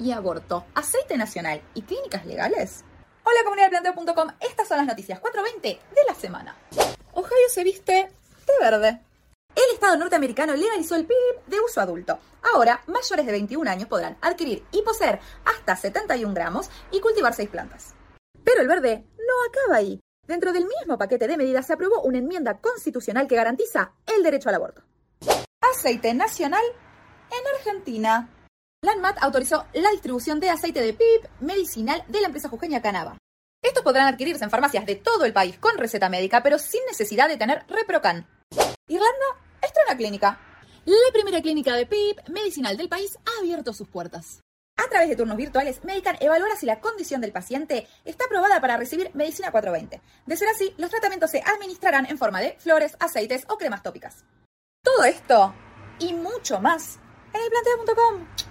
y 0.00 0.12
aborto, 0.12 0.64
aceite 0.74 1.16
nacional 1.16 1.62
y 1.74 1.82
clínicas 1.82 2.24
legales. 2.26 2.84
Hola 3.22 3.44
comunidad 3.44 3.70
de 3.70 3.80
planteo.com, 3.80 4.30
estas 4.40 4.66
son 4.66 4.78
las 4.78 4.86
noticias 4.86 5.20
420 5.20 5.68
de 5.68 6.04
la 6.06 6.14
semana. 6.14 6.56
Ohio 7.12 7.48
se 7.50 7.62
viste 7.62 7.92
de 7.92 8.52
verde. 8.60 9.00
El 9.54 9.74
Estado 9.74 9.96
norteamericano 9.96 10.54
legalizó 10.54 10.94
el 10.94 11.06
PIB 11.06 11.44
de 11.46 11.60
uso 11.60 11.80
adulto. 11.80 12.18
Ahora, 12.54 12.82
mayores 12.86 13.26
de 13.26 13.32
21 13.32 13.70
años 13.70 13.88
podrán 13.88 14.16
adquirir 14.22 14.64
y 14.72 14.82
poseer 14.82 15.20
hasta 15.44 15.76
71 15.76 16.32
gramos 16.34 16.70
y 16.90 17.00
cultivar 17.00 17.34
6 17.34 17.50
plantas. 17.50 17.94
Pero 18.42 18.62
el 18.62 18.68
verde 18.68 19.04
no 19.18 19.34
acaba 19.48 19.76
ahí. 19.76 20.00
Dentro 20.26 20.52
del 20.52 20.66
mismo 20.66 20.96
paquete 20.96 21.26
de 21.26 21.36
medidas 21.36 21.66
se 21.66 21.74
aprobó 21.74 22.02
una 22.02 22.18
enmienda 22.18 22.58
constitucional 22.58 23.26
que 23.26 23.36
garantiza 23.36 23.92
el 24.06 24.22
derecho 24.22 24.48
al 24.48 24.54
aborto. 24.54 24.82
Aceite 25.60 26.14
nacional 26.14 26.62
en 27.30 27.56
Argentina. 27.56 28.28
La 28.82 28.92
ANMAT 28.92 29.18
autorizó 29.20 29.66
la 29.74 29.90
distribución 29.90 30.40
de 30.40 30.48
aceite 30.48 30.80
de 30.80 30.94
PIP 30.94 31.28
medicinal 31.40 32.02
de 32.08 32.20
la 32.22 32.28
empresa 32.28 32.48
jujeña 32.48 32.80
Canava. 32.80 33.18
Estos 33.62 33.82
podrán 33.82 34.08
adquirirse 34.08 34.42
en 34.42 34.50
farmacias 34.50 34.86
de 34.86 34.96
todo 34.96 35.26
el 35.26 35.34
país 35.34 35.58
con 35.58 35.76
receta 35.76 36.08
médica, 36.08 36.42
pero 36.42 36.58
sin 36.58 36.80
necesidad 36.86 37.28
de 37.28 37.36
tener 37.36 37.62
Reprocan. 37.68 38.26
Irlanda 38.88 39.26
estrena 39.60 39.96
clínica. 39.98 40.40
La 40.86 41.12
primera 41.12 41.42
clínica 41.42 41.74
de 41.74 41.84
PIP 41.84 42.28
medicinal 42.30 42.78
del 42.78 42.88
país 42.88 43.18
ha 43.26 43.40
abierto 43.40 43.74
sus 43.74 43.86
puertas. 43.86 44.40
A 44.78 44.88
través 44.88 45.10
de 45.10 45.16
turnos 45.16 45.36
virtuales, 45.36 45.84
Medican 45.84 46.16
evaluará 46.18 46.56
si 46.56 46.64
la 46.64 46.80
condición 46.80 47.20
del 47.20 47.32
paciente 47.32 47.86
está 48.06 48.24
aprobada 48.24 48.62
para 48.62 48.78
recibir 48.78 49.10
medicina 49.12 49.52
420. 49.52 50.00
De 50.24 50.36
ser 50.38 50.48
así, 50.48 50.72
los 50.78 50.88
tratamientos 50.88 51.30
se 51.30 51.42
administrarán 51.42 52.06
en 52.06 52.16
forma 52.16 52.40
de 52.40 52.56
flores, 52.58 52.96
aceites 52.98 53.44
o 53.50 53.58
cremas 53.58 53.82
tópicas. 53.82 54.24
Todo 54.82 55.04
esto 55.04 55.54
y 55.98 56.14
mucho 56.14 56.60
más 56.60 56.98
en 57.34 57.42
elplanteo.com. 57.42 58.49